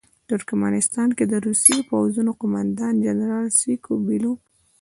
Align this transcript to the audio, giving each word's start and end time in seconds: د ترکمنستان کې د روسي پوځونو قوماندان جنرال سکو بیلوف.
د 0.03 0.03
ترکمنستان 0.29 1.09
کې 1.17 1.25
د 1.27 1.33
روسي 1.45 1.77
پوځونو 1.89 2.31
قوماندان 2.41 2.93
جنرال 3.05 3.45
سکو 3.59 3.93
بیلوف. 4.07 4.39